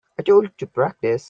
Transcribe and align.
I 0.17 0.23
told 0.23 0.45
you 0.45 0.51
to 0.57 0.67
practice. 0.67 1.19